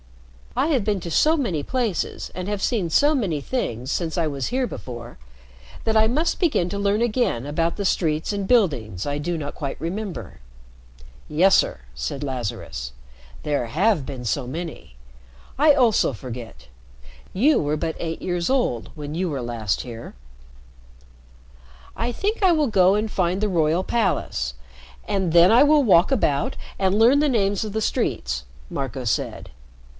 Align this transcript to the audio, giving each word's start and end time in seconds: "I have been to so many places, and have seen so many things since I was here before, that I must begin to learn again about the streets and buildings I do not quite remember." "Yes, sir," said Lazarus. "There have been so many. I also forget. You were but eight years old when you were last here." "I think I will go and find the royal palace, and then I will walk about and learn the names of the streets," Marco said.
"I 0.55 0.67
have 0.69 0.83
been 0.83 0.99
to 1.01 1.11
so 1.11 1.37
many 1.37 1.61
places, 1.63 2.31
and 2.35 2.47
have 2.49 2.61
seen 2.61 2.89
so 2.89 3.15
many 3.15 3.39
things 3.39 3.89
since 3.91 4.17
I 4.17 4.25
was 4.27 4.47
here 4.47 4.65
before, 4.67 5.17
that 5.85 5.95
I 5.95 6.07
must 6.07 6.39
begin 6.41 6.67
to 6.69 6.79
learn 6.79 7.01
again 7.01 7.45
about 7.45 7.77
the 7.77 7.85
streets 7.85 8.33
and 8.33 8.47
buildings 8.47 9.05
I 9.05 9.17
do 9.19 9.37
not 9.37 9.55
quite 9.55 9.79
remember." 9.79 10.41
"Yes, 11.29 11.55
sir," 11.55 11.81
said 11.93 12.21
Lazarus. 12.23 12.91
"There 13.43 13.67
have 13.67 14.05
been 14.05 14.25
so 14.25 14.45
many. 14.47 14.95
I 15.57 15.73
also 15.73 16.11
forget. 16.13 16.67
You 17.31 17.59
were 17.59 17.77
but 17.77 17.95
eight 17.99 18.21
years 18.21 18.49
old 18.49 18.89
when 18.95 19.13
you 19.15 19.29
were 19.29 19.41
last 19.41 19.81
here." 19.81 20.15
"I 21.95 22.11
think 22.11 22.43
I 22.43 22.51
will 22.51 22.67
go 22.67 22.95
and 22.95 23.09
find 23.09 23.39
the 23.39 23.47
royal 23.47 23.83
palace, 23.83 24.55
and 25.07 25.31
then 25.31 25.51
I 25.51 25.61
will 25.63 25.83
walk 25.83 26.11
about 26.11 26.57
and 26.79 26.97
learn 26.99 27.19
the 27.19 27.29
names 27.29 27.63
of 27.63 27.71
the 27.71 27.81
streets," 27.81 28.43
Marco 28.69 29.05
said. 29.05 29.51